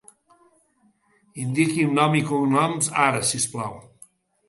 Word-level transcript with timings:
Indiqui'm 1.45 1.93
nom 2.01 2.19
i 2.23 2.25
cognoms 2.33 2.91
ara, 3.07 3.25
si 3.33 3.43
us 3.47 3.51
plau. 3.57 3.81